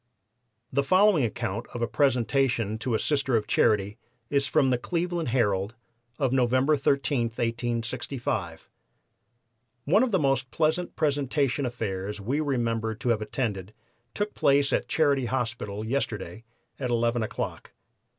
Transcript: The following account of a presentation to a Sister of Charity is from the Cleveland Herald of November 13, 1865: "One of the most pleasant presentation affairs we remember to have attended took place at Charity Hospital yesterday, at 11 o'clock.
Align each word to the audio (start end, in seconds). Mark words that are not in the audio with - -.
The 0.73 0.81
following 0.81 1.23
account 1.25 1.67
of 1.75 1.83
a 1.83 1.87
presentation 1.87 2.79
to 2.79 2.95
a 2.95 2.99
Sister 2.99 3.35
of 3.35 3.45
Charity 3.45 3.99
is 4.31 4.47
from 4.47 4.71
the 4.71 4.79
Cleveland 4.79 5.27
Herald 5.29 5.75
of 6.17 6.33
November 6.33 6.75
13, 6.75 7.25
1865: 7.25 8.67
"One 9.85 10.01
of 10.01 10.09
the 10.09 10.17
most 10.17 10.49
pleasant 10.49 10.95
presentation 10.95 11.67
affairs 11.67 12.19
we 12.19 12.39
remember 12.39 12.95
to 12.95 13.09
have 13.09 13.21
attended 13.21 13.75
took 14.15 14.33
place 14.33 14.73
at 14.73 14.87
Charity 14.89 15.25
Hospital 15.25 15.85
yesterday, 15.85 16.45
at 16.79 16.89
11 16.89 17.21
o'clock. 17.21 17.71